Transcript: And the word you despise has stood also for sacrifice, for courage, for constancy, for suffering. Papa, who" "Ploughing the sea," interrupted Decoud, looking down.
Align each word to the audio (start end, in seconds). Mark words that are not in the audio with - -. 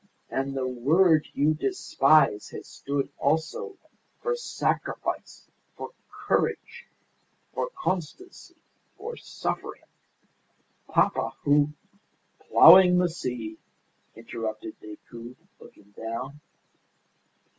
And 0.31 0.57
the 0.57 0.67
word 0.67 1.27
you 1.35 1.53
despise 1.53 2.49
has 2.49 2.65
stood 2.67 3.09
also 3.19 3.77
for 4.19 4.35
sacrifice, 4.35 5.47
for 5.77 5.91
courage, 6.25 6.87
for 7.53 7.69
constancy, 7.77 8.55
for 8.97 9.15
suffering. 9.15 9.83
Papa, 10.87 11.35
who" 11.43 11.73
"Ploughing 12.49 12.97
the 12.97 13.09
sea," 13.09 13.59
interrupted 14.15 14.73
Decoud, 14.79 15.35
looking 15.59 15.91
down. 15.95 16.41